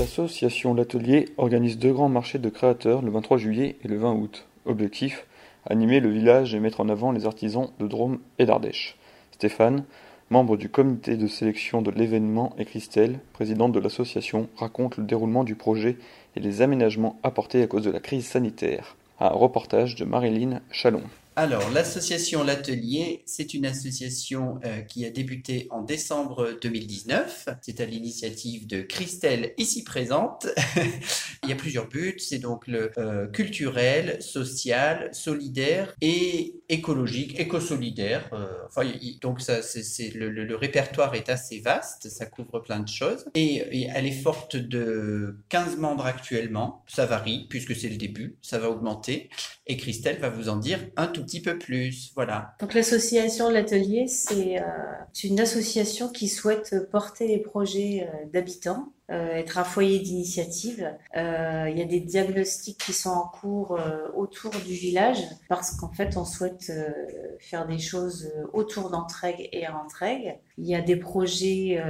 L'association 0.00 0.72
L'Atelier 0.72 1.26
organise 1.36 1.76
deux 1.76 1.92
grands 1.92 2.08
marchés 2.08 2.38
de 2.38 2.48
créateurs 2.48 3.02
le 3.02 3.10
23 3.10 3.36
juillet 3.36 3.76
et 3.84 3.88
le 3.88 3.98
20 3.98 4.14
août. 4.14 4.46
Objectif 4.64 5.26
animer 5.66 6.00
le 6.00 6.08
village 6.08 6.54
et 6.54 6.58
mettre 6.58 6.80
en 6.80 6.88
avant 6.88 7.12
les 7.12 7.26
artisans 7.26 7.68
de 7.78 7.86
Drôme 7.86 8.18
et 8.38 8.46
d'Ardèche. 8.46 8.96
Stéphane, 9.32 9.84
membre 10.30 10.56
du 10.56 10.70
comité 10.70 11.18
de 11.18 11.26
sélection 11.26 11.82
de 11.82 11.90
l'événement, 11.90 12.54
et 12.56 12.64
Christelle, 12.64 13.18
présidente 13.34 13.72
de 13.72 13.78
l'association, 13.78 14.48
racontent 14.56 14.96
le 14.96 15.04
déroulement 15.04 15.44
du 15.44 15.54
projet 15.54 15.98
et 16.34 16.40
les 16.40 16.62
aménagements 16.62 17.18
apportés 17.22 17.62
à 17.62 17.66
cause 17.66 17.84
de 17.84 17.90
la 17.90 18.00
crise 18.00 18.24
sanitaire. 18.24 18.96
Un 19.20 19.28
reportage 19.28 19.96
de 19.96 20.06
Marilyn 20.06 20.62
Chalon. 20.70 21.02
Alors, 21.42 21.70
l'association 21.70 22.44
L'Atelier, 22.44 23.22
c'est 23.24 23.54
une 23.54 23.64
association 23.64 24.60
euh, 24.66 24.82
qui 24.82 25.06
a 25.06 25.10
débuté 25.10 25.68
en 25.70 25.80
décembre 25.80 26.58
2019. 26.60 27.48
C'est 27.62 27.80
à 27.80 27.86
l'initiative 27.86 28.66
de 28.66 28.82
Christelle, 28.82 29.54
ici 29.56 29.82
présente. 29.82 30.48
Il 31.42 31.48
y 31.48 31.52
a 31.52 31.56
plusieurs 31.56 31.88
buts. 31.88 32.16
C'est 32.18 32.40
donc 32.40 32.66
le 32.66 32.90
euh, 32.98 33.26
culturel, 33.26 34.22
social, 34.22 35.08
solidaire 35.12 35.94
et 36.02 36.60
écologique, 36.68 37.40
éco-solidaire. 37.40 38.28
Euh, 38.34 39.16
donc, 39.22 39.40
le, 39.48 40.54
répertoire 40.56 41.14
est 41.14 41.30
assez 41.30 41.60
vaste. 41.60 42.10
Ça 42.10 42.26
couvre 42.26 42.60
plein 42.60 42.80
de 42.80 42.88
choses. 42.88 43.24
Et, 43.34 43.54
et 43.80 43.88
elle 43.94 44.04
est 44.04 44.20
forte 44.20 44.56
de 44.56 45.38
15 45.48 45.78
membres 45.78 46.04
actuellement. 46.04 46.84
Ça 46.86 47.06
varie 47.06 47.46
puisque 47.48 47.74
c'est 47.74 47.88
le 47.88 47.96
début. 47.96 48.36
Ça 48.42 48.58
va 48.58 48.68
augmenter. 48.68 49.30
Et 49.66 49.78
Christelle 49.78 50.18
va 50.18 50.28
vous 50.28 50.50
en 50.50 50.56
dire 50.56 50.80
un 50.96 51.06
tout 51.06 51.22
peu 51.38 51.56
plus. 51.56 52.10
Voilà. 52.16 52.56
Donc 52.58 52.74
l'association 52.74 53.48
L'Atelier, 53.48 54.08
c'est 54.08 54.58
euh, 54.58 54.64
une 55.22 55.38
association 55.38 56.08
qui 56.08 56.26
souhaite 56.26 56.90
porter 56.90 57.28
les 57.28 57.38
projets 57.38 58.08
euh, 58.12 58.26
d'habitants 58.32 58.92
euh, 59.10 59.34
être 59.34 59.58
un 59.58 59.64
foyer 59.64 59.98
d'initiative. 59.98 60.88
Euh, 61.16 61.66
il 61.68 61.76
y 61.76 61.82
a 61.82 61.84
des 61.84 61.98
diagnostics 61.98 62.78
qui 62.78 62.92
sont 62.92 63.10
en 63.10 63.26
cours 63.26 63.72
euh, 63.72 64.06
autour 64.14 64.52
du 64.52 64.74
village 64.74 65.18
parce 65.48 65.72
qu'en 65.72 65.90
fait, 65.90 66.16
on 66.16 66.24
souhaite 66.24 66.72
faire 67.40 67.66
des 67.66 67.78
choses 67.78 68.32
autour 68.52 68.90
d'Entraigues 68.90 69.48
et 69.52 69.66
à 69.66 69.76
Entraigues. 69.76 70.36
Il 70.58 70.66
y 70.66 70.76
a 70.76 70.80
des 70.80 70.96
projets 70.96 71.82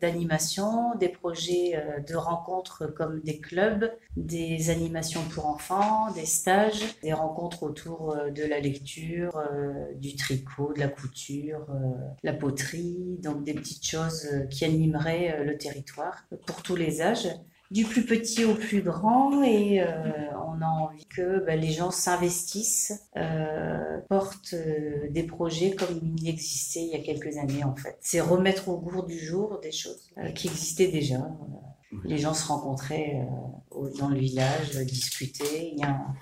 d'animation, 0.00 0.94
des 0.96 1.08
projets 1.08 1.82
de 2.06 2.16
rencontres 2.16 2.86
comme 2.86 3.20
des 3.20 3.38
clubs, 3.38 3.90
des 4.16 4.70
animations 4.70 5.22
pour 5.34 5.46
enfants, 5.46 6.10
des 6.12 6.26
stages, 6.26 7.00
des 7.02 7.14
rencontres 7.14 7.62
autour 7.62 8.16
de 8.30 8.44
la 8.44 8.60
lecture, 8.60 9.42
du 9.96 10.14
tricot, 10.16 10.74
de 10.74 10.80
la 10.80 10.88
couture, 10.88 11.66
la 12.22 12.34
poterie, 12.34 13.18
donc 13.22 13.44
des 13.44 13.54
petites 13.54 13.86
choses 13.86 14.28
qui 14.50 14.66
animeraient 14.66 15.42
le 15.44 15.56
territoire 15.56 16.27
pour 16.46 16.62
tous 16.62 16.76
les 16.76 17.00
âges, 17.00 17.28
du 17.70 17.84
plus 17.84 18.04
petit 18.04 18.44
au 18.44 18.54
plus 18.54 18.80
grand, 18.80 19.42
et 19.42 19.82
euh, 19.82 19.86
on 20.46 20.62
a 20.62 20.66
envie 20.66 21.04
que 21.04 21.44
bah, 21.44 21.54
les 21.54 21.70
gens 21.70 21.90
s'investissent, 21.90 23.08
euh, 23.16 23.98
portent 24.08 24.54
euh, 24.54 25.10
des 25.10 25.24
projets 25.24 25.72
comme 25.72 26.00
il 26.18 26.28
existait 26.28 26.80
il 26.80 26.88
y 26.88 26.94
a 26.94 27.00
quelques 27.00 27.36
années 27.36 27.64
en 27.64 27.76
fait. 27.76 27.98
C'est 28.00 28.20
remettre 28.20 28.68
au 28.68 28.78
goût 28.78 29.04
du 29.04 29.18
jour 29.18 29.60
des 29.60 29.72
choses 29.72 30.10
qui 30.34 30.48
existaient 30.48 30.88
déjà 30.88 31.18
les 32.04 32.18
gens 32.18 32.34
se 32.34 32.46
rencontraient 32.46 33.26
euh, 33.76 33.90
dans 33.98 34.08
le 34.08 34.18
village, 34.18 34.76
discutaient. 34.76 35.72
Il 35.72 35.78
y 35.78 35.84
a 35.84 35.90
un, 35.90 36.14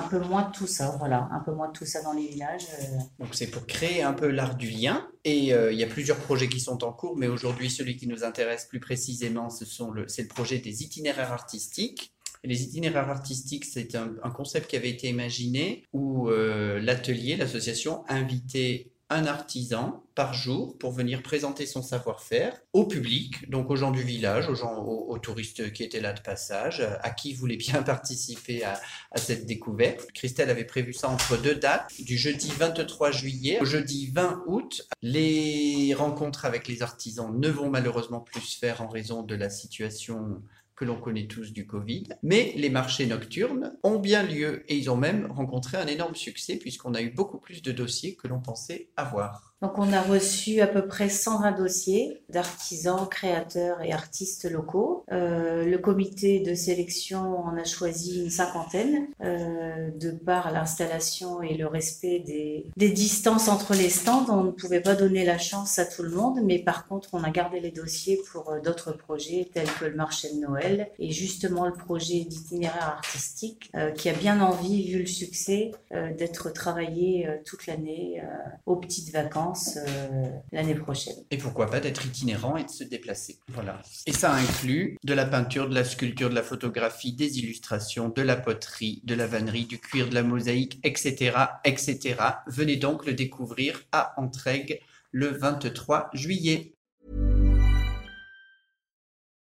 peu 0.00 0.18
moins 0.18 0.44
tout 0.44 0.66
ça, 0.66 0.96
voilà, 0.98 1.28
un 1.32 1.40
peu 1.40 1.52
moins 1.52 1.68
tout 1.68 1.84
ça 1.84 2.02
dans 2.02 2.14
les 2.14 2.26
villages. 2.26 2.66
Euh. 2.80 2.98
Donc 3.18 3.34
c'est 3.34 3.48
pour 3.48 3.66
créer 3.66 4.02
un 4.02 4.14
peu 4.14 4.28
l'art 4.28 4.54
du 4.54 4.70
lien. 4.70 5.06
Et 5.24 5.50
il 5.50 5.78
y 5.78 5.84
a 5.84 5.86
plusieurs 5.86 6.16
projets 6.16 6.48
qui 6.48 6.58
sont 6.58 6.82
en 6.82 6.92
cours, 6.92 7.16
mais 7.16 7.28
aujourd'hui 7.28 7.70
celui 7.70 7.96
qui 7.96 8.08
nous 8.08 8.24
intéresse 8.24 8.64
plus 8.64 8.80
précisément, 8.80 9.50
ce 9.50 9.64
sont 9.64 9.90
le, 9.90 10.08
c'est 10.08 10.22
le 10.22 10.28
projet 10.28 10.58
des 10.58 10.82
itinéraires 10.82 11.30
artistiques. 11.30 12.12
les 12.42 12.64
itinéraires 12.64 13.08
artistiques, 13.08 13.64
c'est 13.64 13.94
un, 13.94 14.14
un, 14.24 14.30
concept 14.30 14.68
qui 14.68 14.76
avait 14.76 14.90
été 14.90 15.08
imaginé 15.08 15.84
où 15.92 16.28
l'atelier, 16.28 17.36
l'association, 17.36 18.02
invitait 18.08 18.92
un 19.12 19.26
artisan 19.26 20.02
par 20.14 20.34
jour 20.34 20.76
pour 20.78 20.92
venir 20.92 21.22
présenter 21.22 21.66
son 21.66 21.82
savoir-faire 21.82 22.60
au 22.72 22.86
public, 22.86 23.48
donc 23.50 23.70
aux 23.70 23.76
gens 23.76 23.90
du 23.90 24.02
village, 24.02 24.48
aux 24.48 24.54
gens, 24.54 24.82
aux, 24.82 25.18
touristes 25.18 25.72
qui 25.72 25.84
étaient 25.84 26.00
là 26.00 26.12
de 26.12 26.20
passage, 26.20 26.82
à 27.02 27.10
qui 27.10 27.34
voulait 27.34 27.56
bien 27.56 27.82
participer 27.82 28.64
à, 28.64 28.80
cette 29.16 29.46
découverte. 29.46 30.10
Christelle 30.12 30.50
avait 30.50 30.64
prévu 30.64 30.92
ça 30.92 31.08
entre 31.08 31.40
deux 31.40 31.54
dates, 31.54 31.90
du 31.98 32.16
jeudi 32.16 32.50
23 32.58 33.10
juillet 33.10 33.58
au 33.60 33.64
jeudi 33.64 34.10
20 34.12 34.44
août. 34.46 34.86
Les 35.02 35.94
rencontres 35.94 36.44
avec 36.44 36.68
les 36.68 36.82
artisans 36.82 37.32
ne 37.38 37.48
vont 37.48 37.70
malheureusement 37.70 38.20
plus 38.20 38.40
se 38.40 38.58
faire 38.58 38.82
en 38.82 38.88
raison 38.88 39.22
de 39.22 39.34
la 39.34 39.50
situation 39.50 40.42
que 40.82 40.86
l'on 40.88 40.96
connaît 40.96 41.28
tous 41.28 41.52
du 41.52 41.64
Covid. 41.64 42.08
Mais 42.24 42.52
les 42.56 42.68
marchés 42.68 43.06
nocturnes 43.06 43.78
ont 43.84 44.00
bien 44.00 44.24
lieu 44.24 44.64
et 44.66 44.76
ils 44.76 44.90
ont 44.90 44.96
même 44.96 45.30
rencontré 45.30 45.76
un 45.76 45.86
énorme 45.86 46.16
succès 46.16 46.56
puisqu'on 46.56 46.94
a 46.94 47.02
eu 47.02 47.10
beaucoup 47.10 47.38
plus 47.38 47.62
de 47.62 47.70
dossiers 47.70 48.16
que 48.16 48.26
l'on 48.26 48.40
pensait 48.40 48.88
avoir. 48.96 49.51
Donc 49.62 49.78
on 49.78 49.92
a 49.92 50.02
reçu 50.02 50.60
à 50.60 50.66
peu 50.66 50.88
près 50.88 51.08
120 51.08 51.52
dossiers 51.52 52.20
d'artisans, 52.28 53.06
créateurs 53.08 53.80
et 53.80 53.92
artistes 53.92 54.50
locaux. 54.50 55.04
Euh, 55.12 55.64
le 55.64 55.78
comité 55.78 56.40
de 56.40 56.52
sélection 56.52 57.38
en 57.38 57.56
a 57.56 57.62
choisi 57.62 58.24
une 58.24 58.30
cinquantaine 58.30 59.06
euh, 59.22 59.90
de 60.00 60.10
par 60.10 60.50
l'installation 60.50 61.42
et 61.42 61.56
le 61.56 61.68
respect 61.68 62.18
des, 62.18 62.90
distances 62.90 63.48
entre 63.48 63.74
les 63.74 63.88
stands. 63.88 64.26
On 64.28 64.42
ne 64.42 64.50
pouvait 64.50 64.80
pas 64.80 64.96
donner 64.96 65.24
la 65.24 65.38
chance 65.38 65.78
à 65.78 65.86
tout 65.86 66.02
le 66.02 66.10
monde, 66.10 66.40
mais 66.42 66.58
par 66.58 66.88
contre 66.88 67.10
on 67.12 67.22
a 67.22 67.30
gardé 67.30 67.60
les 67.60 67.70
dossiers 67.70 68.20
pour 68.32 68.50
euh, 68.50 68.60
d'autres 68.60 68.90
projets 68.90 69.48
tels 69.54 69.70
que 69.78 69.84
le 69.84 69.94
marché 69.94 70.28
de 70.34 70.40
Noël 70.40 70.88
et 70.98 71.12
justement 71.12 71.66
le 71.66 71.72
projet 71.72 72.24
d'itinéraire 72.24 72.96
artistique 72.96 73.70
qui 73.96 74.08
a 74.08 74.12
bien 74.12 74.40
envie, 74.40 74.90
vu 74.90 75.00
le 75.00 75.06
succès, 75.06 75.70
d'être 76.16 76.50
travaillé 76.50 77.28
toute 77.44 77.66
l'année 77.66 78.22
aux 78.66 78.76
petites 78.76 79.12
vacances 79.12 79.51
euh, 79.76 80.24
l'année 80.52 80.74
prochaine. 80.74 81.14
Et 81.30 81.38
pourquoi 81.38 81.66
pas 81.66 81.80
d'être 81.80 82.04
itinérant 82.04 82.56
et 82.56 82.64
de 82.64 82.70
se 82.70 82.84
déplacer. 82.84 83.38
Voilà. 83.48 83.80
Et 84.06 84.12
ça 84.12 84.32
inclut 84.32 84.96
de 85.04 85.14
la 85.14 85.26
peinture, 85.26 85.68
de 85.68 85.74
la 85.74 85.84
sculpture, 85.84 86.30
de 86.30 86.34
la 86.34 86.42
photographie, 86.42 87.12
des 87.12 87.38
illustrations, 87.38 88.08
de 88.08 88.22
la 88.22 88.36
poterie, 88.36 89.02
de 89.04 89.14
la 89.14 89.26
vannerie, 89.26 89.66
du 89.66 89.78
cuir, 89.78 90.08
de 90.08 90.14
la 90.14 90.22
mosaïque, 90.22 90.80
etc., 90.84 91.36
etc. 91.64 92.16
Venez 92.46 92.76
donc 92.76 93.06
le 93.06 93.14
découvrir 93.14 93.82
à 93.92 94.14
Entraigues 94.20 94.80
le 95.10 95.28
23 95.28 96.10
juillet. 96.14 96.74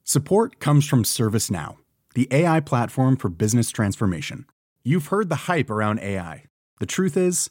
Support 0.04 0.58
comes 0.58 0.86
from 0.86 1.04
ServiceNow, 1.04 1.76
the 2.14 2.28
AI 2.30 2.60
platform 2.60 3.16
for 3.16 3.28
business 3.28 3.70
transformation. 3.70 4.46
You've 4.82 5.08
heard 5.08 5.28
the 5.28 5.50
hype 5.50 5.68
around 5.68 6.00
AI. 6.00 6.44
The 6.80 6.86
truth 6.86 7.16
is, 7.16 7.50